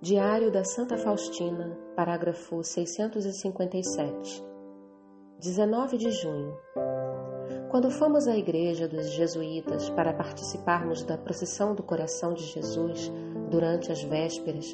[0.00, 4.44] Diário da Santa Faustina, parágrafo 657.
[5.40, 6.56] 19 de junho.
[7.68, 13.12] Quando fomos à igreja dos jesuítas para participarmos da procissão do coração de Jesus
[13.50, 14.66] durante as vésperas,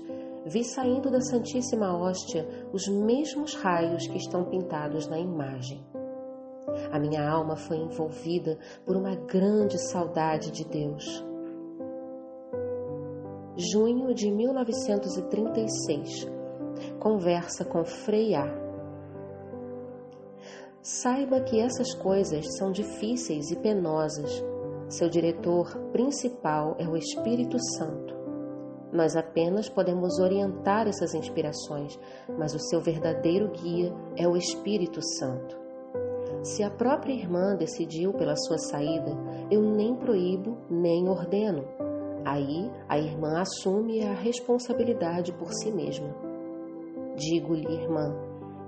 [0.44, 5.82] vi saindo da Santíssima Hóstia os mesmos raios que estão pintados na imagem.
[6.92, 11.24] A minha alma foi envolvida por uma grande saudade de Deus
[13.56, 16.26] junho de 1936.
[16.98, 18.52] Conversa com Frei A.
[20.82, 24.44] Saiba que essas coisas são difíceis e penosas.
[24.88, 28.14] Seu diretor principal é o Espírito Santo.
[28.92, 31.98] Nós apenas podemos orientar essas inspirações,
[32.38, 35.58] mas o seu verdadeiro guia é o Espírito Santo.
[36.42, 39.16] Se a própria irmã decidiu pela sua saída,
[39.50, 41.64] eu nem proíbo nem ordeno
[42.24, 46.14] Aí a irmã assume a responsabilidade por si mesma.
[47.16, 48.14] Digo-lhe, irmã,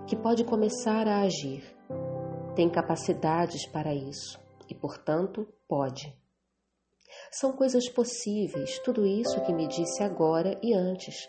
[0.06, 1.64] que pode começar a agir.
[2.54, 6.14] Tem capacidades para isso e, portanto, pode.
[7.30, 11.28] São coisas possíveis, tudo isso que me disse agora e antes.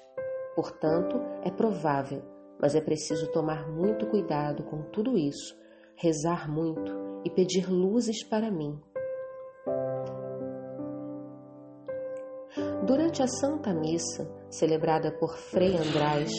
[0.55, 2.23] Portanto, é provável,
[2.59, 5.55] mas é preciso tomar muito cuidado com tudo isso,
[5.95, 6.91] rezar muito
[7.23, 8.79] e pedir luzes para mim,
[12.87, 16.31] Durante a Santa Missa, celebrada por Frei András,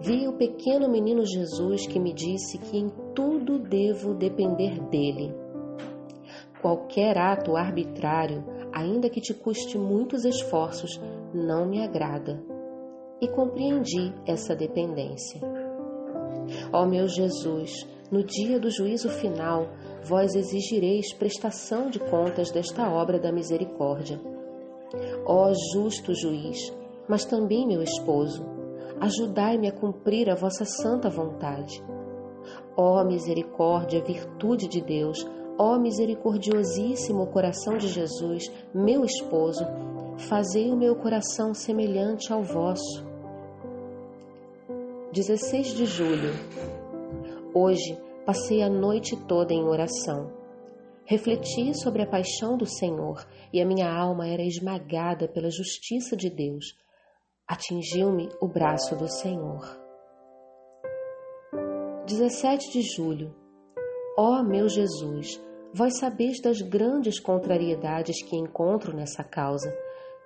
[0.00, 5.34] vi o pequeno menino Jesus que me disse que em tudo devo depender dele.
[6.62, 10.98] Qualquer ato arbitrário, ainda que te custe muitos esforços,
[11.34, 12.42] não me agrada.
[13.20, 15.42] E compreendi essa dependência.
[16.72, 19.68] Ó meu Jesus, no dia do juízo final,
[20.02, 24.31] vós exigireis prestação de contas desta obra da misericórdia
[25.24, 26.72] Ó justo juiz,
[27.08, 28.44] mas também meu esposo,
[29.00, 31.82] ajudai-me a cumprir a vossa santa vontade.
[32.76, 35.26] Ó misericórdia, virtude de Deus,
[35.58, 39.64] ó misericordiosíssimo coração de Jesus, meu esposo,
[40.16, 43.04] fazei o meu coração semelhante ao vosso.
[45.12, 46.32] 16 de julho.
[47.54, 50.41] Hoje passei a noite toda em oração.
[51.12, 56.30] Refleti sobre a paixão do Senhor e a minha alma era esmagada pela justiça de
[56.30, 56.74] Deus.
[57.46, 59.60] Atingiu-me o braço do Senhor.
[62.06, 63.34] 17 de julho.
[64.16, 65.38] Ó oh, meu Jesus,
[65.74, 69.70] vós sabeis das grandes contrariedades que encontro nessa causa.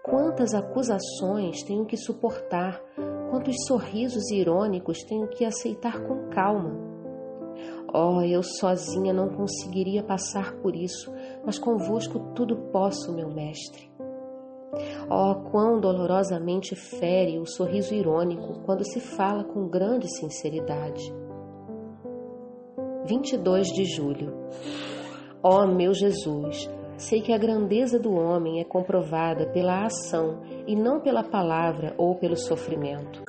[0.05, 2.81] Quantas acusações tenho que suportar,
[3.29, 6.96] quantos sorrisos irônicos tenho que aceitar com calma.
[7.99, 11.11] Oh, eu sozinha não conseguiria passar por isso,
[11.47, 13.91] mas convosco tudo posso, meu mestre.
[15.09, 21.11] Oh, quão dolorosamente fere o sorriso irônico quando se fala com grande sinceridade.
[23.07, 24.31] 22 de julho.
[25.43, 26.69] Ó oh, meu Jesus,
[26.99, 32.15] sei que a grandeza do homem é comprovada pela ação e não pela palavra ou
[32.17, 33.23] pelo sofrimento.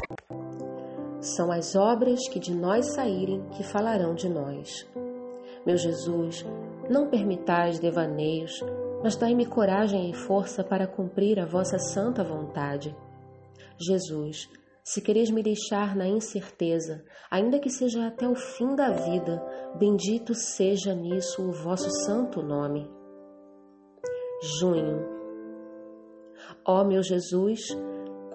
[1.35, 4.87] São as obras que de nós saírem que falarão de nós.
[5.65, 6.45] Meu Jesus,
[6.89, 8.63] não permitais devaneios,
[9.03, 12.95] mas dai-me coragem e força para cumprir a vossa santa vontade.
[13.77, 14.49] Jesus,
[14.83, 19.43] se quereis me deixar na incerteza, ainda que seja até o fim da vida,
[19.77, 22.89] bendito seja nisso o vosso santo nome.
[24.59, 25.05] Junho.
[26.65, 27.59] Ó meu Jesus,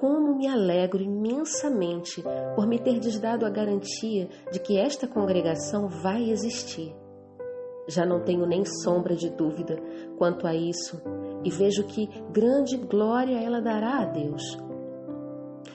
[0.03, 2.25] como me alegro imensamente
[2.57, 6.93] por me terdes dado a garantia de que esta congregação vai existir.
[7.87, 9.81] Já não tenho nem sombra de dúvida
[10.19, 11.01] quanto a isso
[11.45, 14.43] e vejo que grande glória ela dará a Deus.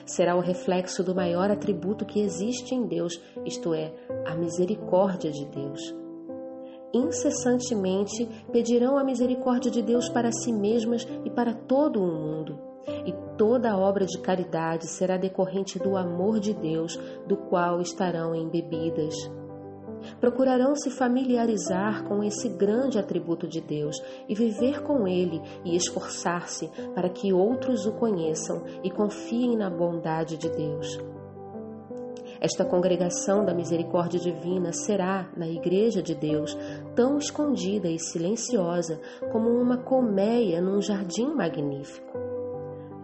[0.04, 3.94] Será o reflexo do maior atributo que existe em Deus, isto é,
[4.26, 5.80] a misericórdia de Deus.
[6.92, 13.12] Incessantemente pedirão a misericórdia de Deus para si mesmas e para todo o mundo e
[13.36, 19.14] toda obra de caridade será decorrente do amor de Deus, do qual estarão embebidas.
[20.20, 23.96] Procurarão se familiarizar com esse grande atributo de Deus
[24.28, 30.36] e viver com ele e esforçar-se para que outros o conheçam e confiem na bondade
[30.36, 30.98] de Deus.
[32.40, 36.56] Esta congregação da misericórdia divina será, na Igreja de Deus,
[36.94, 39.00] tão escondida e silenciosa
[39.32, 42.27] como uma colmeia num jardim magnífico.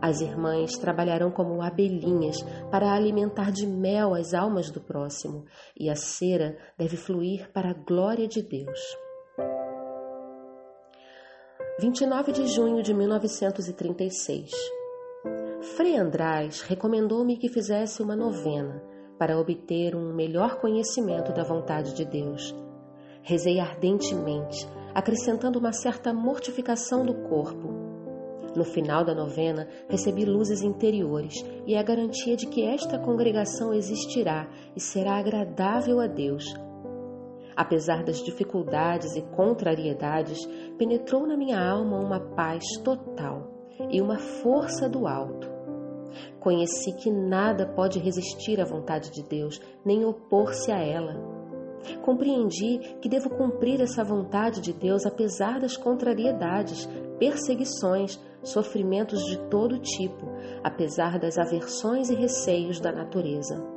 [0.05, 2.37] As irmãs trabalharão como abelhinhas
[2.71, 7.73] para alimentar de mel as almas do próximo, e a cera deve fluir para a
[7.73, 8.79] glória de Deus.
[11.81, 14.51] 29 de junho de 1936.
[15.75, 18.83] Frei András recomendou-me que fizesse uma novena
[19.19, 22.55] para obter um melhor conhecimento da vontade de Deus.
[23.23, 27.84] Rezei ardentemente, acrescentando uma certa mortificação do corpo.
[28.57, 31.35] No final da novena, recebi luzes interiores
[31.67, 36.45] e a garantia de que esta congregação existirá e será agradável a Deus.
[37.57, 40.39] Apesar das dificuldades e contrariedades,
[40.77, 43.51] penetrou na minha alma uma paz total
[43.91, 45.53] e uma força do alto.
[46.41, 51.15] Conheci que nada pode resistir à vontade de Deus, nem opor-se a ela.
[52.03, 59.79] Compreendi que devo cumprir essa vontade de Deus apesar das contrariedades, perseguições, sofrimentos de todo
[59.79, 60.27] tipo,
[60.63, 63.75] apesar das aversões e receios da natureza.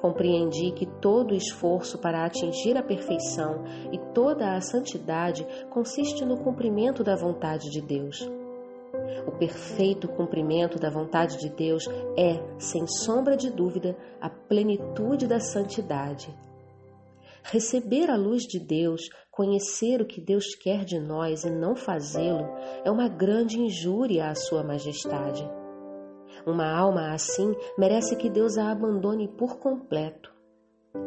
[0.00, 7.04] Compreendi que todo esforço para atingir a perfeição e toda a santidade consiste no cumprimento
[7.04, 8.28] da vontade de Deus.
[9.26, 11.84] O perfeito cumprimento da vontade de Deus
[12.16, 16.34] é, sem sombra de dúvida, a plenitude da santidade.
[17.42, 22.44] Receber a luz de Deus, conhecer o que Deus quer de nós e não fazê-lo,
[22.84, 25.48] é uma grande injúria à Sua Majestade.
[26.44, 30.34] Uma alma assim merece que Deus a abandone por completo.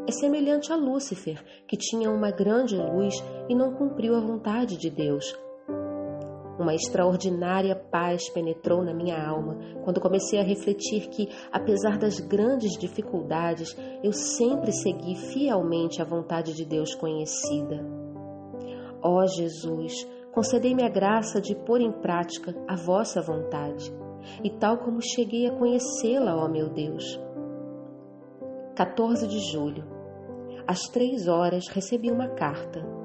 [0.08, 3.16] É semelhante a Lúcifer, que tinha uma grande luz
[3.50, 5.38] e não cumpriu a vontade de Deus,
[6.58, 12.78] uma extraordinária paz penetrou na minha alma quando comecei a refletir que, apesar das grandes
[12.78, 17.84] dificuldades, eu sempre segui fielmente a vontade de Deus conhecida.
[19.04, 23.92] Ó Jesus, concedei-me a graça de pôr em prática a vossa vontade,
[24.44, 27.20] e tal como cheguei a conhecê-la, ó meu Deus.
[28.76, 29.84] 14 de julho.
[30.68, 33.02] Às três horas recebi uma carta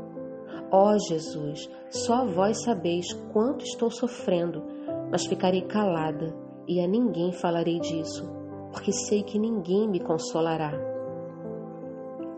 [0.71, 4.65] Ó Jesus, só vós sabeis quanto estou sofrendo,
[5.11, 6.35] mas ficarei calada
[6.67, 8.29] e a ninguém falarei disso,
[8.73, 10.73] porque sei que ninguém me consolará.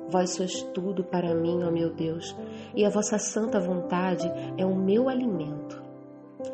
[0.08, 2.36] Vós sois tudo para mim, ó meu Deus,
[2.74, 5.82] e a vossa santa vontade é o meu alimento.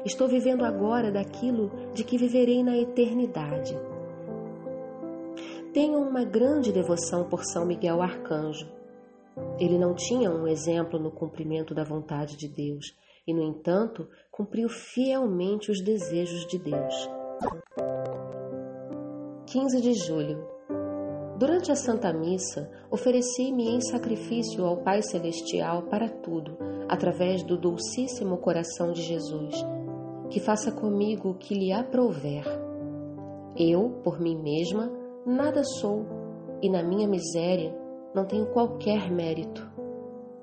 [0.05, 3.79] Estou vivendo agora daquilo de que viverei na eternidade.
[5.73, 8.75] Tenho uma grande devoção por São Miguel Arcanjo
[9.59, 12.95] ele não tinha um exemplo no cumprimento da vontade de Deus
[13.27, 17.11] e, no entanto, cumpriu fielmente os desejos de Deus.
[19.47, 20.54] 15 de julho.
[21.45, 26.57] Durante a Santa Missa, ofereci-me em sacrifício ao Pai Celestial para tudo,
[26.89, 29.55] através do Dulcíssimo Coração de Jesus,
[30.31, 32.47] que faça comigo o que lhe aprouver.
[33.55, 34.91] Eu, por mim mesma,
[35.27, 36.07] nada sou,
[36.63, 37.77] e na minha miséria
[38.15, 39.71] não tenho qualquer mérito.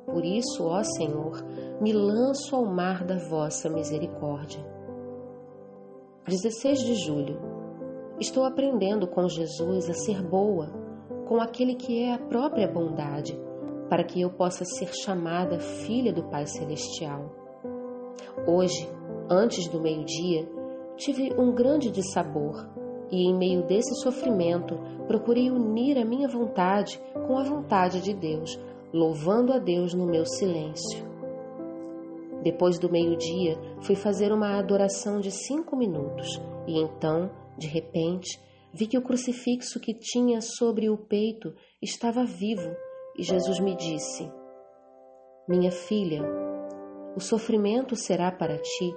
[0.05, 1.43] Por isso, ó Senhor,
[1.81, 4.63] me lanço ao mar da vossa misericórdia.
[6.27, 7.41] 16 de julho.
[8.19, 10.79] Estou aprendendo com Jesus a ser boa,
[11.31, 13.39] com aquele que é a própria bondade,
[13.87, 17.33] para que eu possa ser chamada filha do Pai Celestial.
[18.45, 18.85] Hoje,
[19.29, 20.45] antes do meio-dia,
[20.97, 22.67] tive um grande dissabor
[23.09, 28.59] e, em meio desse sofrimento, procurei unir a minha vontade com a vontade de Deus,
[28.91, 31.01] louvando a Deus no meu silêncio.
[32.43, 36.27] Depois do meio-dia, fui fazer uma adoração de cinco minutos
[36.67, 38.37] e então, de repente,
[38.73, 42.75] vi que o crucifixo que tinha sobre o peito estava vivo
[43.17, 44.31] e Jesus me disse:
[45.47, 46.21] Minha filha,
[47.15, 48.95] o sofrimento será para ti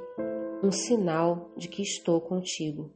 [0.63, 2.91] um sinal de que estou contigo.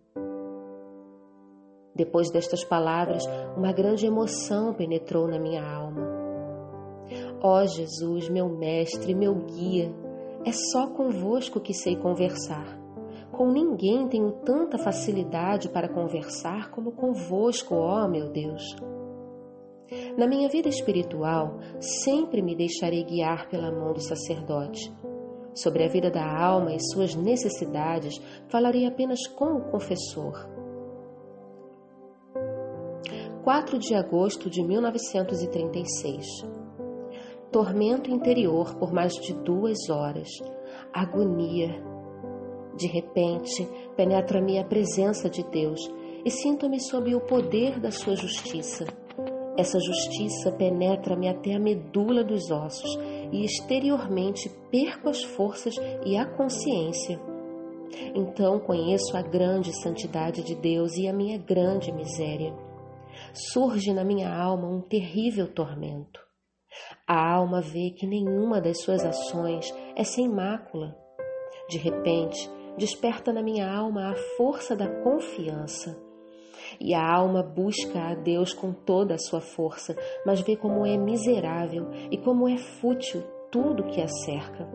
[1.95, 3.25] Depois destas palavras,
[3.57, 6.07] uma grande emoção penetrou na minha alma.
[7.43, 9.93] Ó oh Jesus, meu mestre, meu guia,
[10.45, 12.78] é só convosco que sei conversar.
[13.39, 18.65] Com ninguém tenho tanta facilidade para conversar como convosco, ó meu Deus.
[20.17, 24.93] Na minha vida espiritual, sempre me deixarei guiar pela mão do sacerdote.
[25.55, 30.35] Sobre a vida da alma e suas necessidades, falarei apenas com o confessor
[33.45, 36.27] 4 de agosto de 1936.
[37.53, 40.29] Tormento interior por mais de duas horas.
[40.93, 41.88] Agonia.
[42.79, 45.81] De repente, penetra-me a presença de Deus
[46.25, 48.87] e sinto-me sob o poder da sua justiça.
[49.57, 52.97] Essa justiça penetra-me até a medula dos ossos
[53.33, 55.75] e exteriormente perco as forças
[56.07, 57.21] e a consciência.
[58.15, 62.55] Então conheço a grande santidade de Deus e a minha grande miséria
[63.33, 66.21] surge na minha alma um terrível tormento.
[67.07, 70.97] A alma vê que nenhuma das suas ações é sem mácula.
[71.69, 76.01] De repente, desperta na minha alma a força da confiança.
[76.81, 80.97] E a alma busca a Deus com toda a sua força, mas vê como é
[80.97, 84.69] miserável e como é fútil tudo que a cerca.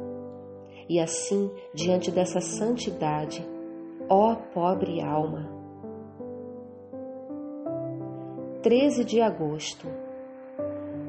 [0.90, 3.46] E assim, diante dessa santidade,
[4.10, 5.50] ó pobre alma.
[8.62, 9.88] 13 de agosto.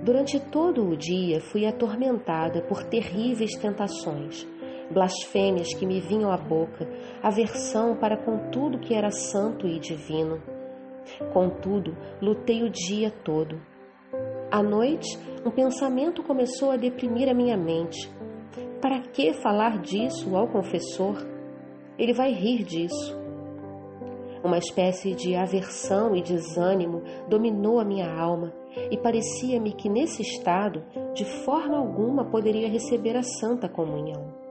[0.05, 4.47] Durante todo o dia fui atormentada por terríveis tentações
[4.91, 6.89] blasfêmias que me vinham à boca,
[7.23, 10.43] aversão para com tudo que era santo e divino.
[11.33, 13.61] Contudo, lutei o dia todo.
[14.51, 18.11] À noite, um pensamento começou a deprimir a minha mente.
[18.81, 21.17] Para que falar disso ao confessor?
[21.99, 23.25] Ele vai rir disso.
[24.45, 28.53] Uma espécie de aversão e desânimo dominou a minha alma
[28.91, 34.44] e parecia-me que nesse estado, de forma alguma, poderia receber a Santa Comunhão.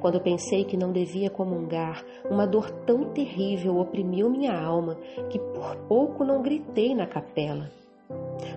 [0.00, 4.96] Quando pensei que não devia comungar, uma dor tão terrível oprimiu minha alma
[5.30, 7.70] que por pouco não gritei na capela.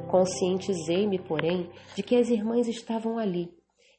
[0.10, 3.50] Conscientizei-me, porém, de que as irmãs estavam ali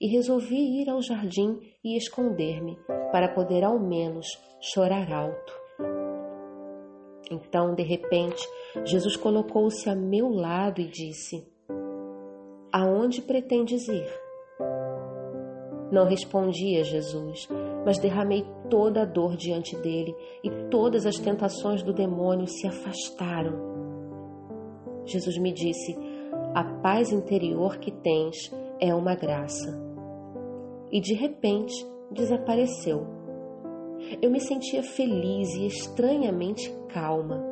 [0.01, 2.79] e resolvi ir ao jardim e esconder-me
[3.11, 4.27] para poder ao menos
[4.61, 5.59] chorar alto.
[7.31, 8.43] Então, de repente,
[8.85, 11.47] Jesus colocou-se a meu lado e disse:
[12.73, 14.28] Aonde pretendes ir?
[15.91, 17.49] Não respondi a Jesus,
[17.85, 20.15] mas derramei toda a dor diante dele
[20.45, 23.79] e todas as tentações do demônio se afastaram.
[25.07, 25.97] Jesus me disse:
[26.55, 28.37] A paz interior que tens
[28.79, 29.83] é uma graça.
[30.91, 31.75] E de repente
[32.11, 33.07] desapareceu.
[34.23, 37.43] Eu me sentia feliz e estranhamente calma.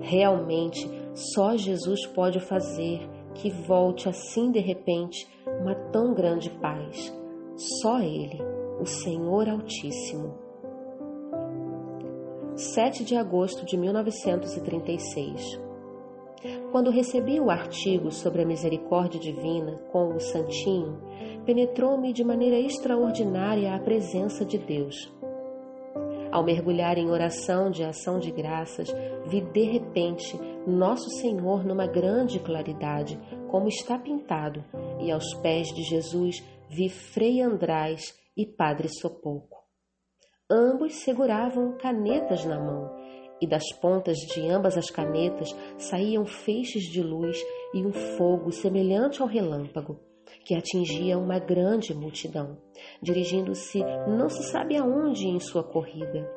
[0.00, 5.26] Realmente, só Jesus pode fazer que volte assim de repente
[5.60, 7.12] uma tão grande paz.
[7.56, 8.38] Só Ele,
[8.78, 10.34] o Senhor Altíssimo.
[12.54, 15.58] 7 de agosto de 1936.
[16.70, 21.00] Quando recebi o artigo sobre a misericórdia divina com o Santinho,
[21.46, 25.10] penetrou-me de maneira extraordinária a presença de Deus.
[26.30, 28.94] Ao mergulhar em oração de ação de graças,
[29.28, 34.62] vi de repente Nosso Senhor numa grande claridade, como está pintado,
[35.00, 39.64] e aos pés de Jesus vi Frei András e Padre Sopoco.
[40.50, 42.90] Ambos seguravam canetas na mão,
[43.40, 47.36] e das pontas de ambas as canetas saíam feixes de luz
[47.74, 50.00] e um fogo semelhante ao relâmpago,
[50.44, 52.58] que atingia uma grande multidão,
[53.02, 56.30] dirigindo-se não se sabe aonde em sua corrida.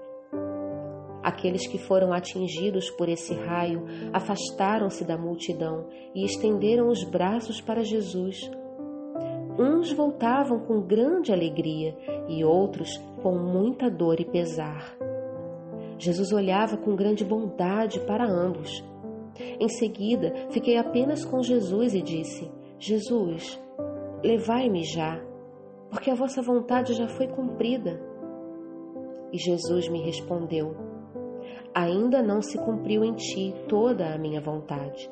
[1.21, 7.83] Aqueles que foram atingidos por esse raio afastaram-se da multidão e estenderam os braços para
[7.83, 8.49] Jesus,
[9.61, 11.93] Uns voltavam com grande alegria
[12.29, 14.95] e outros com muita dor e pesar.
[15.97, 18.81] Jesus olhava com grande bondade para ambos.
[19.59, 22.49] Em seguida, fiquei apenas com Jesus e disse:
[22.79, 23.61] Jesus,
[24.23, 25.21] levai-me já,
[25.89, 28.01] porque a vossa vontade já foi cumprida.
[29.33, 30.73] E Jesus me respondeu:
[31.75, 35.11] Ainda não se cumpriu em ti toda a minha vontade.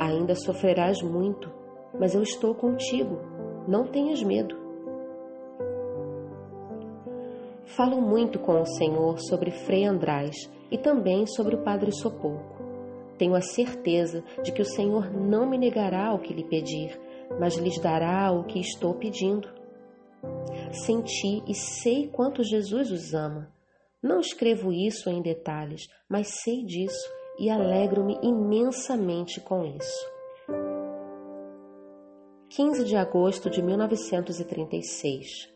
[0.00, 1.52] Ainda sofrerás muito,
[2.00, 3.33] mas eu estou contigo
[3.66, 4.56] não tenhas medo.
[7.64, 10.36] Falo muito com o Senhor sobre Frei András
[10.70, 12.62] e também sobre o Padre Sopoco.
[13.18, 16.98] Tenho a certeza de que o Senhor não me negará o que lhe pedir,
[17.40, 19.48] mas lhes dará o que estou pedindo.
[20.72, 23.52] Senti e sei quanto Jesus os ama.
[24.02, 30.13] Não escrevo isso em detalhes, mas sei disso e alegro-me imensamente com isso.
[32.56, 35.52] 15 de agosto de 1936.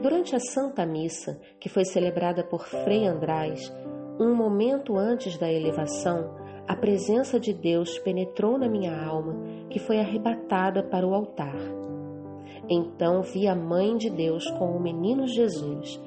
[0.00, 3.74] Durante a Santa Missa, que foi celebrada por Frei András,
[4.20, 6.36] um momento antes da elevação,
[6.68, 11.58] a presença de Deus penetrou na minha alma, que foi arrebatada para o altar.
[12.68, 16.00] Então vi a Mãe de Deus com o menino Jesus.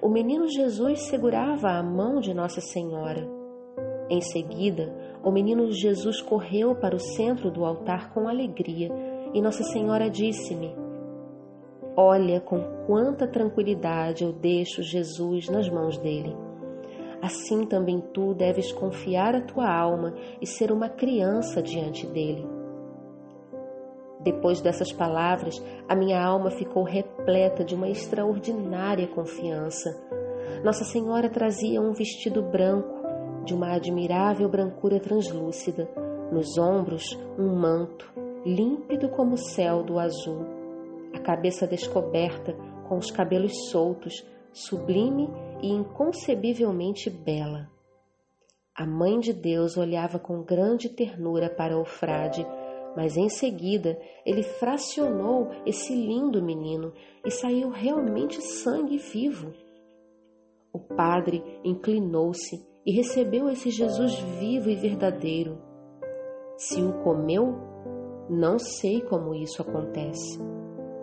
[0.00, 3.28] O menino Jesus segurava a mão de Nossa Senhora.
[4.08, 4.90] Em seguida,
[5.22, 10.74] o menino Jesus correu para o centro do altar com alegria e Nossa Senhora disse-me:
[11.96, 16.34] Olha com quanta tranquilidade eu deixo Jesus nas mãos dele.
[17.20, 22.46] Assim também tu deves confiar a tua alma e ser uma criança diante dele.
[24.20, 29.90] Depois dessas palavras, a minha alma ficou repleta de uma extraordinária confiança.
[30.62, 33.02] Nossa Senhora trazia um vestido branco,
[33.44, 35.88] de uma admirável brancura translúcida,
[36.32, 37.04] nos ombros
[37.38, 38.10] um manto,
[38.44, 40.44] límpido como o céu do azul,
[41.14, 42.54] a cabeça descoberta,
[42.88, 45.28] com os cabelos soltos, sublime
[45.62, 47.70] e inconcebivelmente bela.
[48.76, 52.44] A mãe de Deus olhava com grande ternura para o frade,
[52.96, 56.92] mas em seguida ele fracionou esse lindo menino
[57.24, 59.52] e saiu realmente sangue vivo.
[60.72, 65.58] O padre inclinou-se e recebeu esse Jesus vivo e verdadeiro.
[66.56, 67.73] Se o comeu,
[68.28, 70.38] não sei como isso acontece.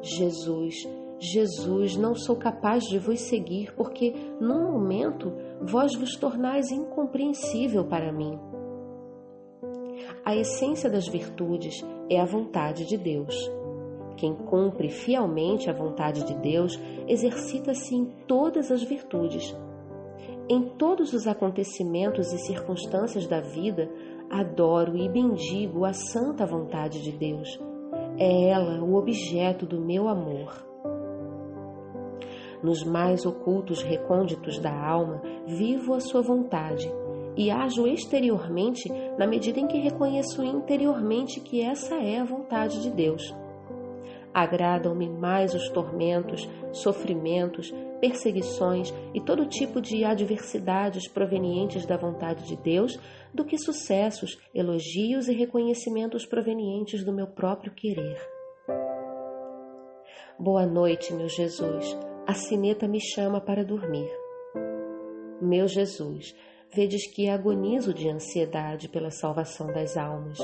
[0.01, 0.75] Jesus,
[1.19, 8.11] Jesus, não sou capaz de vos seguir, porque num momento vós vos tornais incompreensível para
[8.11, 8.39] mim.
[10.25, 13.35] A essência das virtudes é a vontade de Deus.
[14.17, 19.55] Quem cumpre fielmente a vontade de Deus exercita-se em todas as virtudes.
[20.49, 23.89] Em todos os acontecimentos e circunstâncias da vida,
[24.31, 27.59] adoro e bendigo a santa vontade de Deus.
[28.17, 30.65] É ela o objeto do meu amor.
[32.63, 36.89] Nos mais ocultos recônditos da alma, vivo a sua vontade
[37.35, 42.91] e ajo exteriormente na medida em que reconheço interiormente que essa é a vontade de
[42.91, 43.35] Deus.
[44.33, 52.57] Agradam-me mais os tormentos, sofrimentos, perseguições e todo tipo de adversidades provenientes da vontade de
[52.57, 52.99] Deus
[53.33, 58.17] do que sucessos, elogios e reconhecimentos provenientes do meu próprio querer.
[60.37, 61.95] Boa noite, meu Jesus.
[62.27, 64.09] A sineta me chama para dormir.
[65.39, 66.35] Meu Jesus,
[66.73, 70.39] vedes que agonizo de ansiedade pela salvação das almas.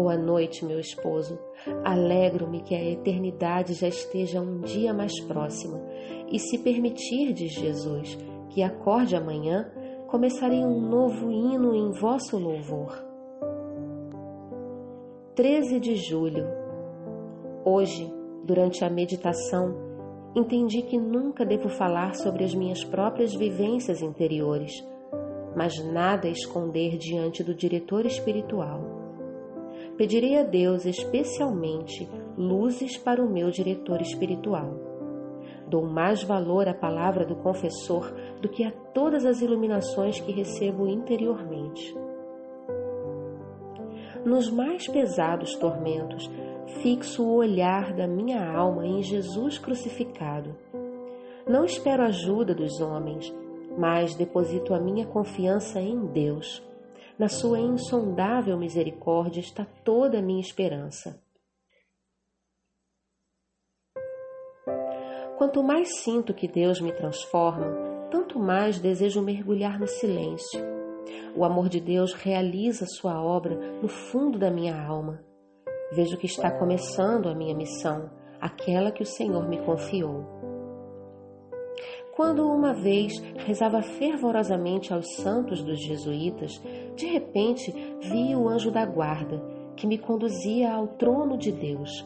[0.00, 1.36] Boa noite, meu esposo.
[1.84, 5.82] Alegro-me que a eternidade já esteja um dia mais próxima.
[6.30, 8.16] E se permitirdes, Jesus,
[8.48, 9.68] que acorde amanhã,
[10.06, 12.96] começarei um novo hino em vosso louvor.
[15.34, 16.46] 13 de julho.
[17.64, 18.08] Hoje,
[18.44, 19.74] durante a meditação,
[20.32, 24.72] entendi que nunca devo falar sobre as minhas próprias vivências interiores,
[25.56, 28.97] mas nada esconder diante do diretor espiritual.
[29.98, 34.72] Pedirei a Deus especialmente luzes para o meu diretor espiritual.
[35.66, 40.86] Dou mais valor à palavra do confessor do que a todas as iluminações que recebo
[40.86, 41.92] interiormente.
[44.24, 46.30] Nos mais pesados tormentos,
[46.80, 50.54] fixo o olhar da minha alma em Jesus crucificado.
[51.44, 53.34] Não espero ajuda dos homens,
[53.76, 56.67] mas deposito a minha confiança em Deus.
[57.18, 61.20] Na sua insondável misericórdia está toda a minha esperança.
[65.36, 67.66] Quanto mais sinto que Deus me transforma,
[68.08, 70.60] tanto mais desejo mergulhar no silêncio.
[71.36, 75.20] O amor de Deus realiza sua obra no fundo da minha alma.
[75.90, 80.37] Vejo que está começando a minha missão, aquela que o Senhor me confiou.
[82.18, 83.12] Quando uma vez
[83.46, 86.60] rezava fervorosamente aos santos dos jesuítas,
[86.96, 89.40] de repente vi o anjo da guarda
[89.76, 92.04] que me conduzia ao trono de Deus.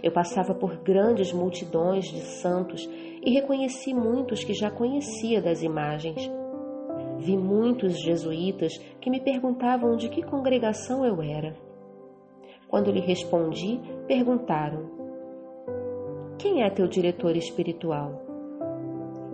[0.00, 2.88] Eu passava por grandes multidões de santos
[3.20, 6.30] e reconheci muitos que já conhecia das imagens.
[7.18, 11.56] Vi muitos jesuítas que me perguntavam de que congregação eu era.
[12.68, 14.88] Quando lhe respondi, perguntaram:
[16.38, 18.25] Quem é teu diretor espiritual?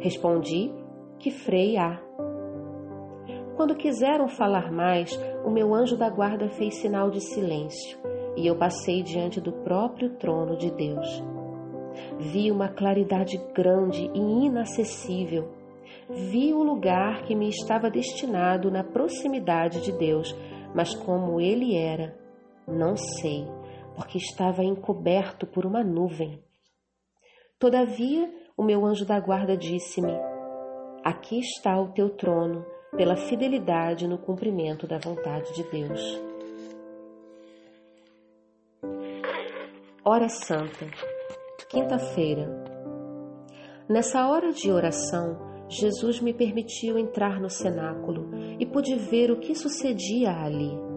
[0.03, 0.75] Respondi
[1.21, 2.03] que Frei há.
[3.55, 8.01] Quando quiseram falar mais, o meu anjo da guarda fez sinal de silêncio
[8.37, 11.23] e eu passei diante do próprio trono de Deus.
[12.19, 15.53] Vi uma claridade grande e inacessível.
[16.11, 20.35] Vi o lugar que me estava destinado na proximidade de Deus,
[20.75, 22.19] mas como ele era,
[22.67, 23.47] não sei,
[23.95, 26.43] porque estava encoberto por uma nuvem.
[27.57, 30.13] Todavia, o meu anjo da guarda disse-me:
[31.05, 32.65] Aqui está o teu trono,
[32.97, 36.01] pela fidelidade no cumprimento da vontade de Deus.
[40.05, 40.87] Hora Santa,
[41.71, 42.49] quinta-feira.
[43.89, 45.39] Nessa hora de oração,
[45.69, 50.92] Jesus me permitiu entrar no cenáculo e pude ver o que sucedia ali.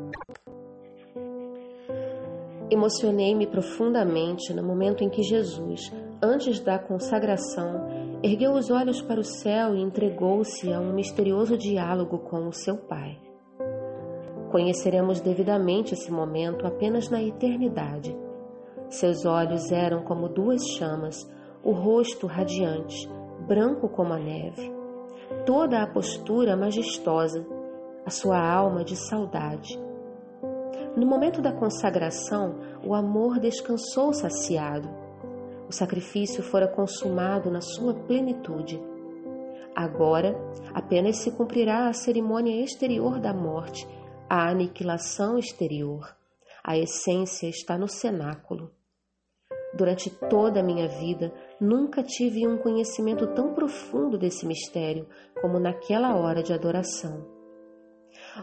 [2.69, 7.86] Emocionei-me profundamente no momento em que Jesus, antes da consagração,
[8.23, 12.75] ergueu os olhos para o céu e entregou-se a um misterioso diálogo com o seu
[12.75, 13.19] Pai.
[14.51, 18.17] Conheceremos devidamente esse momento apenas na eternidade.
[18.89, 21.17] Seus olhos eram como duas chamas,
[21.63, 23.08] o rosto radiante,
[23.47, 24.73] branco como a neve,
[25.45, 27.45] toda a postura majestosa,
[28.04, 29.85] a sua alma de saudade
[30.95, 34.88] no momento da consagração, o amor descansou saciado.
[35.67, 38.79] o sacrifício fora consumado na sua plenitude.
[39.75, 40.36] Agora,
[40.73, 43.88] apenas se cumprirá a cerimônia exterior da morte,
[44.29, 46.15] a aniquilação exterior.
[46.63, 48.71] A essência está no cenáculo.
[49.73, 55.08] Durante toda a minha vida, nunca tive um conhecimento tão profundo desse mistério
[55.41, 57.35] como naquela hora de adoração.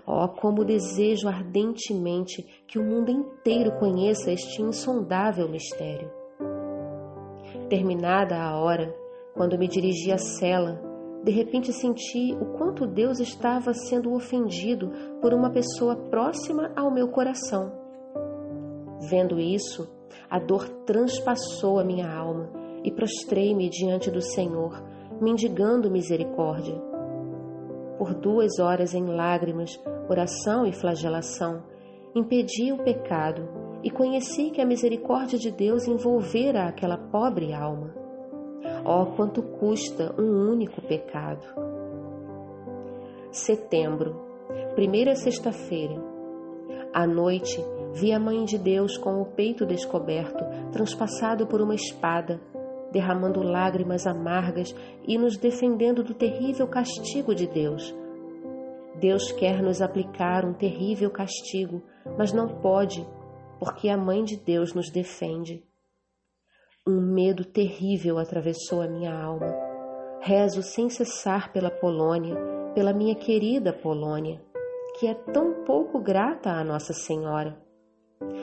[0.06, 6.10] Oh, como desejo ardentemente que o mundo inteiro conheça este insondável mistério.
[7.68, 8.94] Terminada a hora,
[9.34, 10.80] quando me dirigi à cela,
[11.22, 17.08] de repente senti o quanto Deus estava sendo ofendido por uma pessoa próxima ao meu
[17.08, 17.72] coração.
[19.08, 19.88] Vendo isso,
[20.28, 22.50] a dor transpassou a minha alma
[22.82, 24.82] e prostrei-me diante do Senhor,
[25.20, 26.91] mendigando misericórdia.
[28.02, 31.62] Por duas horas em lágrimas, oração e flagelação,
[32.16, 33.48] impedi o pecado
[33.80, 37.94] e conheci que a misericórdia de Deus envolvera aquela pobre alma.
[38.84, 41.46] Oh, quanto custa um único pecado!
[43.30, 44.20] Setembro,
[44.74, 46.02] primeira sexta-feira.
[46.92, 52.40] À noite, vi a Mãe de Deus com o peito descoberto, transpassado por uma espada,
[52.92, 54.74] derramando lágrimas amargas
[55.06, 57.94] e nos defendendo do terrível castigo de Deus.
[59.00, 61.82] Deus quer nos aplicar um terrível castigo,
[62.16, 63.04] mas não pode,
[63.58, 65.64] porque a Mãe de Deus nos defende.
[66.86, 69.46] Um medo terrível atravessou a minha alma.
[70.20, 72.36] Rezo sem cessar pela Polônia,
[72.74, 74.40] pela minha querida Polônia,
[74.98, 77.61] que é tão pouco grata à Nossa Senhora.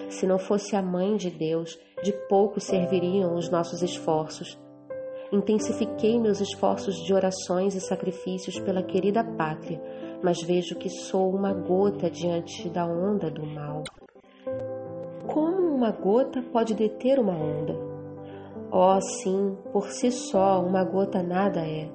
[0.10, 4.60] Se não fosse a Mãe de Deus, de pouco serviriam os nossos esforços.
[5.32, 9.80] Intensifiquei meus esforços de orações e sacrifícios pela querida pátria,
[10.24, 13.84] mas vejo que sou uma gota diante da onda do mal.
[15.28, 17.76] Como uma gota pode deter uma onda?
[18.72, 21.90] Oh, sim, por si só uma gota nada é,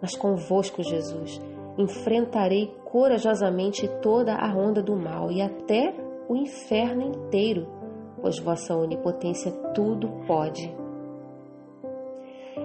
[0.00, 1.40] mas convosco, Jesus,
[1.76, 5.94] enfrentarei corajosamente toda a onda do mal e até
[6.28, 7.66] o inferno inteiro,
[8.20, 10.70] pois vossa onipotência tudo pode.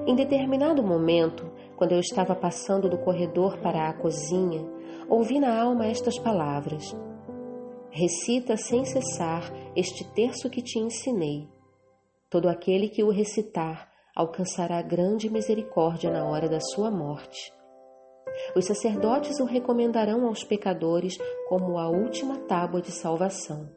[0.05, 4.61] Em determinado momento, quando eu estava passando do corredor para a cozinha,
[5.07, 6.93] ouvi na alma estas palavras:
[7.89, 11.47] Recita sem cessar este terço que te ensinei.
[12.29, 17.53] Todo aquele que o recitar alcançará grande misericórdia na hora da sua morte.
[18.55, 21.17] Os sacerdotes o recomendarão aos pecadores
[21.47, 23.69] como a última tábua de salvação.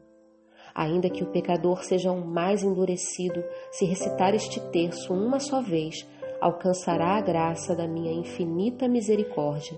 [0.73, 6.07] Ainda que o pecador seja o mais endurecido, se recitar este terço uma só vez,
[6.39, 9.75] alcançará a graça da minha infinita misericórdia.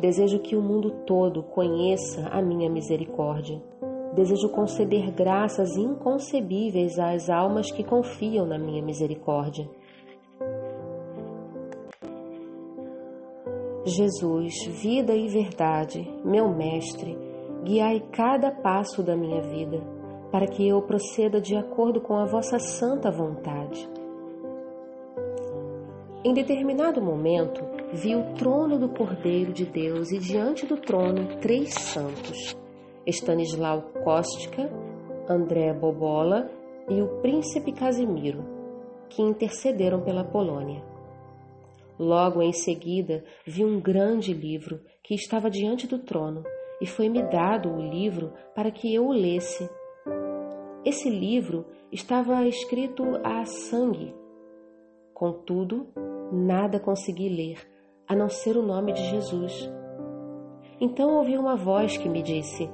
[0.00, 3.62] Desejo que o mundo todo conheça a minha misericórdia.
[4.14, 9.68] Desejo conceder graças inconcebíveis às almas que confiam na minha misericórdia.
[13.84, 17.18] Jesus, vida e verdade, meu Mestre,
[17.64, 19.82] guiai cada passo da minha vida,
[20.30, 23.90] para que eu proceda de acordo com a vossa santa vontade.
[26.24, 27.60] Em determinado momento,
[27.92, 32.56] vi o trono do Cordeiro de Deus e diante do trono três santos:
[33.04, 34.70] Stanislau Kostka,
[35.28, 36.48] André Bobola
[36.88, 38.44] e o príncipe Casimiro,
[39.08, 40.91] que intercederam pela Polônia.
[42.02, 46.42] Logo em seguida, vi um grande livro que estava diante do trono
[46.80, 49.70] e foi-me dado o livro para que eu o lesse.
[50.84, 54.12] Esse livro estava escrito a sangue.
[55.14, 55.86] Contudo,
[56.32, 57.58] nada consegui ler
[58.08, 59.70] a não ser o nome de Jesus.
[60.80, 62.68] Então ouvi uma voz que me disse: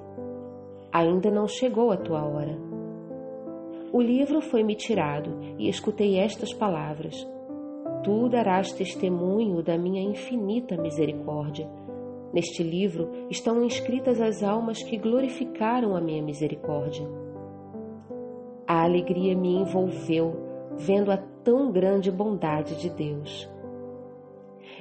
[0.91, 2.59] Ainda não chegou a tua hora.
[3.93, 7.29] O livro foi-me tirado e escutei estas palavras:
[8.03, 11.69] Tu darás testemunho da minha infinita misericórdia.
[12.33, 17.09] Neste livro estão inscritas as almas que glorificaram a minha misericórdia.
[18.67, 20.37] A alegria me envolveu,
[20.77, 23.51] vendo a tão grande bondade de Deus.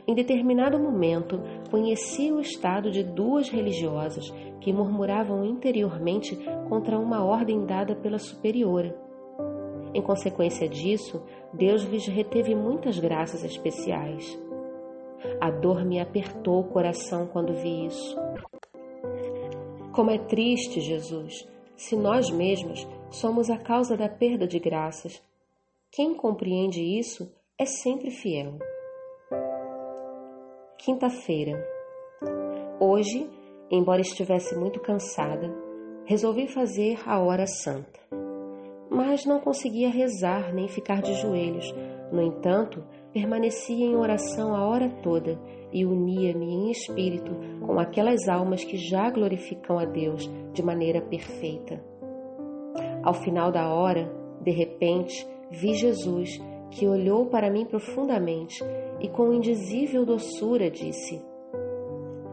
[0.06, 4.30] Em determinado momento, conheci o estado de duas religiosas
[4.62, 6.38] que murmuravam interiormente
[6.70, 9.07] contra uma ordem dada pela superiora.
[9.98, 14.40] Em consequência disso, Deus lhes reteve muitas graças especiais.
[15.42, 18.16] A dor me apertou o coração quando vi isso.
[19.92, 25.20] Como é triste, Jesus, se nós mesmos somos a causa da perda de graças.
[25.92, 28.60] Quem compreende isso é sempre fiel.
[30.78, 31.68] Quinta-feira.
[32.80, 33.28] Hoje,
[33.72, 35.52] embora estivesse muito cansada,
[36.06, 38.27] resolvi fazer a hora santa.
[38.98, 41.72] Mas não conseguia rezar nem ficar de joelhos.
[42.12, 42.84] No entanto,
[43.14, 45.40] permanecia em oração a hora toda
[45.72, 47.32] e unia-me em espírito
[47.64, 51.80] com aquelas almas que já glorificam a Deus de maneira perfeita.
[53.04, 58.64] Ao final da hora, de repente, vi Jesus que olhou para mim profundamente
[59.00, 61.22] e com indizível doçura disse: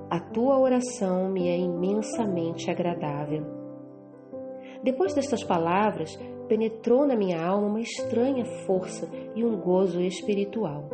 [0.09, 3.63] A tua oração me é imensamente agradável.
[4.85, 6.14] Depois destas palavras,
[6.47, 10.90] penetrou na minha alma uma estranha força e um gozo espiritual.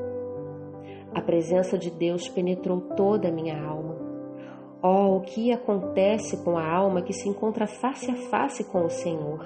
[1.13, 3.99] A presença de Deus penetrou toda a minha alma.
[4.81, 8.89] Oh, o que acontece com a alma que se encontra face a face com o
[8.89, 9.45] Senhor?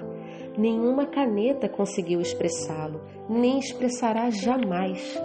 [0.55, 5.19] Nenhuma caneta conseguiu expressá-lo, nem expressará jamais.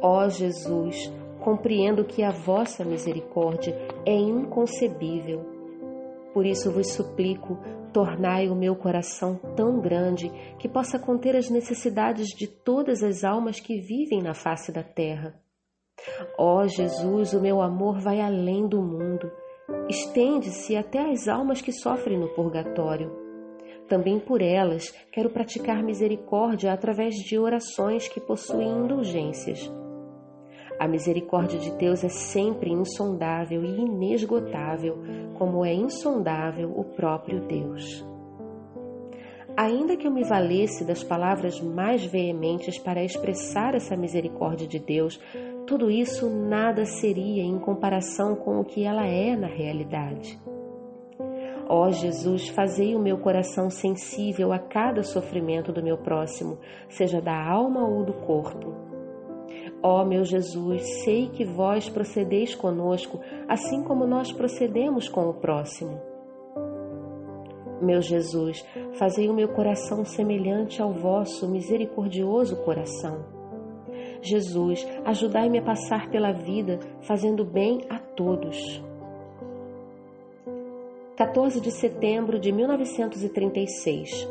[0.00, 5.51] Ó oh, Jesus, compreendo que a vossa misericórdia é inconcebível.
[6.32, 7.58] Por isso vos suplico,
[7.92, 13.60] tornai o meu coração tão grande que possa conter as necessidades de todas as almas
[13.60, 15.34] que vivem na face da terra.
[16.38, 19.30] Ó oh, Jesus, o meu amor vai além do mundo
[19.88, 23.10] estende-se até às almas que sofrem no purgatório.
[23.88, 29.70] Também por elas quero praticar misericórdia através de orações que possuem indulgências.
[30.82, 34.98] A misericórdia de Deus é sempre insondável e inesgotável,
[35.38, 38.04] como é insondável o próprio Deus.
[39.56, 45.20] Ainda que eu me valesse das palavras mais veementes para expressar essa misericórdia de Deus,
[45.68, 50.36] tudo isso nada seria em comparação com o que ela é na realidade.
[51.68, 57.20] Ó oh, Jesus, fazei o meu coração sensível a cada sofrimento do meu próximo, seja
[57.20, 58.91] da alma ou do corpo.
[59.82, 66.00] Ó meu Jesus, sei que vós procedeis conosco, assim como nós procedemos com o próximo.
[67.80, 73.24] Meu Jesus, fazei o meu coração semelhante ao vosso misericordioso coração.
[74.20, 78.80] Jesus, ajudai-me a passar pela vida fazendo bem a todos.
[81.16, 84.28] 14 de setembro de 1936.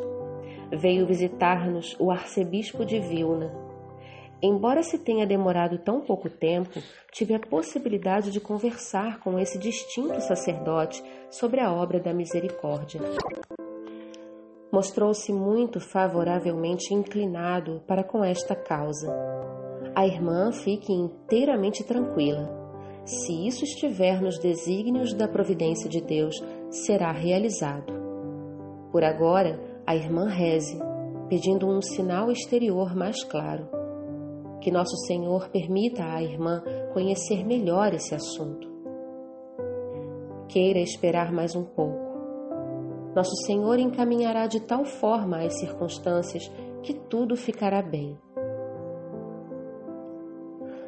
[0.71, 3.70] Veio visitar-nos o arcebispo de Vilna.
[4.41, 10.19] Embora se tenha demorado tão pouco tempo, tive a possibilidade de conversar com esse distinto
[10.21, 13.01] sacerdote sobre a obra da misericórdia.
[14.71, 19.11] Mostrou-se muito favoravelmente inclinado para com esta causa
[19.93, 22.49] a irmã fique inteiramente tranquila.
[23.03, 26.35] Se isso estiver nos desígnios da providência de Deus,
[26.69, 27.91] será realizado.
[28.91, 30.79] Por agora, a irmã reze,
[31.27, 33.80] pedindo um sinal exterior mais claro.
[34.61, 38.69] Que Nosso Senhor permita à irmã conhecer melhor esse assunto.
[40.47, 42.11] Queira esperar mais um pouco.
[43.15, 46.49] Nosso Senhor encaminhará de tal forma as circunstâncias
[46.83, 48.17] que tudo ficará bem.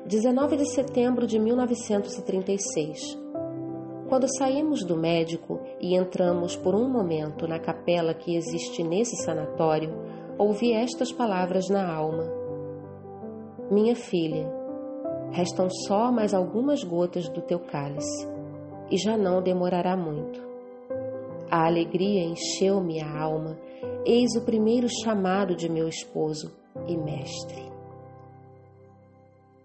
[0.05, 3.17] 19 de setembro de 1936.
[4.07, 9.91] Quando saímos do médico e entramos por um momento na capela que existe nesse sanatório,
[10.37, 12.42] ouvi estas palavras na alma:
[13.71, 14.47] Minha filha,
[15.31, 18.27] restam só mais algumas gotas do teu cálice,
[18.91, 20.41] e já não demorará muito.
[21.49, 23.57] A alegria encheu-me a alma,
[24.05, 26.51] eis o primeiro chamado de meu esposo
[26.87, 27.71] e mestre.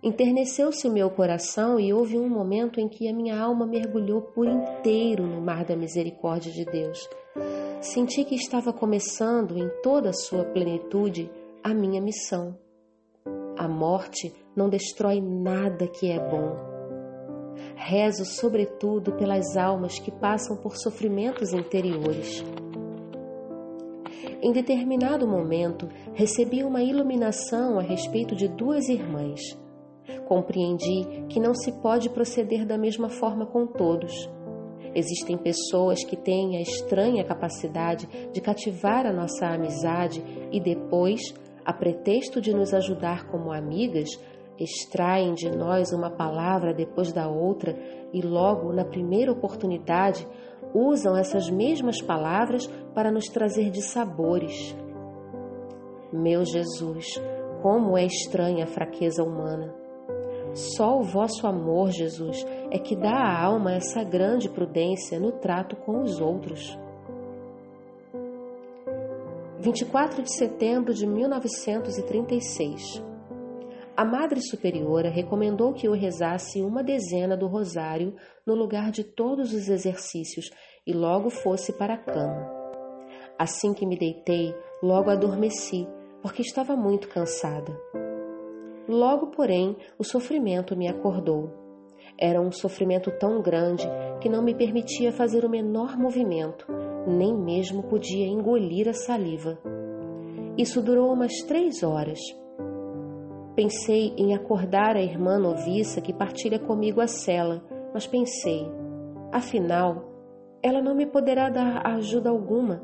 [0.00, 4.46] Enterneceu-se o meu coração e houve um momento em que a minha alma mergulhou por
[4.46, 7.08] inteiro no mar da misericórdia de Deus.
[7.80, 11.28] Senti que estava começando em toda a sua plenitude
[11.64, 12.56] a minha missão.
[13.58, 16.56] A morte não destrói nada que é bom.
[17.74, 22.44] Rezo, sobretudo, pelas almas que passam por sofrimentos interiores.
[24.40, 29.40] Em determinado momento, recebi uma iluminação a respeito de duas irmãs.
[30.28, 34.30] Compreendi que não se pode proceder da mesma forma com todos.
[34.94, 41.20] Existem pessoas que têm a estranha capacidade de cativar a nossa amizade e depois,
[41.68, 44.08] a pretexto de nos ajudar como amigas,
[44.58, 47.78] extraem de nós uma palavra depois da outra
[48.10, 50.26] e logo, na primeira oportunidade,
[50.74, 54.74] usam essas mesmas palavras para nos trazer dissabores.
[56.10, 57.20] Meu Jesus,
[57.60, 59.74] como é estranha a fraqueza humana!
[60.54, 65.76] Só o vosso amor, Jesus, é que dá à alma essa grande prudência no trato
[65.76, 66.78] com os outros.
[69.60, 73.02] 24 de setembro de 1936.
[73.96, 78.14] A Madre Superiora recomendou que eu rezasse uma dezena do rosário
[78.46, 80.48] no lugar de todos os exercícios
[80.86, 82.48] e logo fosse para a cama.
[83.36, 85.88] Assim que me deitei, logo adormeci,
[86.22, 87.76] porque estava muito cansada.
[88.88, 91.52] Logo, porém, o sofrimento me acordou.
[92.16, 93.88] Era um sofrimento tão grande
[94.20, 96.64] que não me permitia fazer o menor movimento,
[97.08, 99.58] nem mesmo podia engolir a saliva.
[100.56, 102.18] Isso durou umas três horas.
[103.54, 108.66] Pensei em acordar a irmã noviça que partilha comigo a cela, mas pensei,
[109.32, 110.04] afinal,
[110.62, 112.80] ela não me poderá dar ajuda alguma,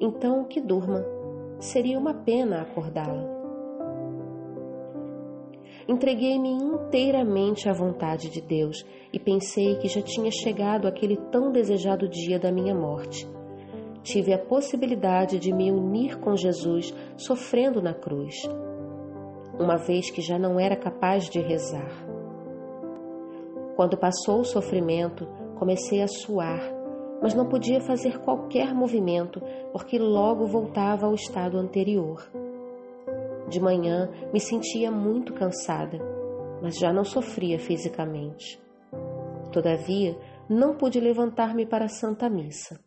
[0.00, 1.04] então que durma.
[1.58, 3.36] Seria uma pena acordá-la.
[5.88, 12.08] Entreguei-me inteiramente à vontade de Deus e pensei que já tinha chegado aquele tão desejado
[12.08, 13.26] dia da minha morte.
[14.06, 18.36] Tive a possibilidade de me unir com Jesus sofrendo na cruz,
[19.58, 21.90] uma vez que já não era capaz de rezar.
[23.74, 25.26] Quando passou o sofrimento,
[25.58, 26.60] comecei a suar,
[27.20, 29.42] mas não podia fazer qualquer movimento
[29.72, 32.30] porque logo voltava ao estado anterior.
[33.48, 35.98] De manhã me sentia muito cansada,
[36.62, 38.56] mas já não sofria fisicamente.
[39.50, 40.16] Todavia,
[40.48, 42.85] não pude levantar-me para a Santa Missa.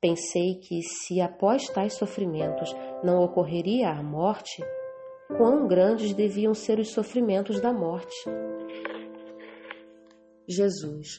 [0.00, 4.62] Pensei que, se após tais sofrimentos não ocorreria a morte,
[5.36, 8.14] quão grandes deviam ser os sofrimentos da morte.
[10.48, 11.18] Jesus,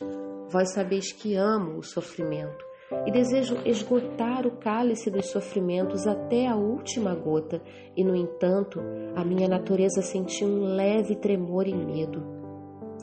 [0.49, 2.63] vós sabeis que amo o sofrimento
[3.05, 7.61] e desejo esgotar o cálice dos sofrimentos até a última gota,
[7.97, 8.79] e no entanto,
[9.13, 12.23] a minha natureza sentiu um leve tremor e medo.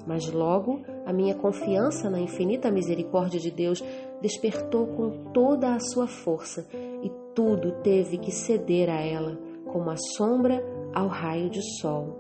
[0.07, 3.83] Mas logo a minha confiança na infinita misericórdia de Deus
[4.21, 6.67] despertou com toda a sua força,
[7.03, 12.17] e tudo teve que ceder a ela, como a sombra ao raio de sol.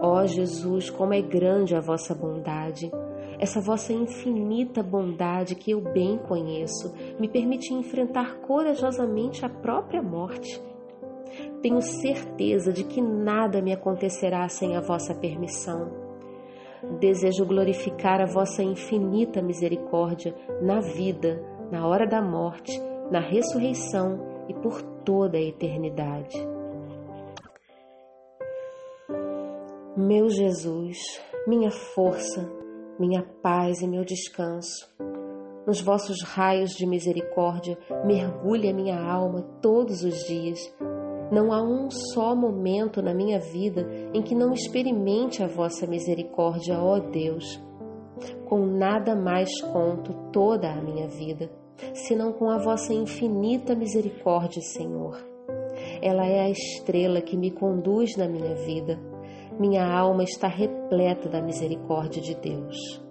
[0.00, 2.90] Ó oh, Jesus, como é grande a vossa bondade!
[3.38, 10.62] Essa vossa infinita bondade que eu bem conheço me permite enfrentar corajosamente a própria morte.
[11.60, 16.03] Tenho certeza de que nada me acontecerá sem a vossa permissão.
[17.00, 24.54] Desejo glorificar a vossa infinita misericórdia na vida, na hora da morte, na ressurreição e
[24.54, 26.36] por toda a eternidade.
[29.96, 30.98] Meu Jesus,
[31.46, 32.50] minha força,
[32.98, 34.92] minha paz e meu descanso.
[35.66, 40.58] Nos vossos raios de misericórdia mergulhe a minha alma todos os dias.
[41.30, 46.78] Não há um só momento na minha vida em que não experimente a vossa misericórdia,
[46.78, 47.62] ó Deus.
[48.46, 51.50] Com nada mais conto toda a minha vida,
[51.94, 55.16] senão com a vossa infinita misericórdia, Senhor.
[56.00, 58.98] Ela é a estrela que me conduz na minha vida
[59.58, 63.03] minha alma está repleta da misericórdia de Deus.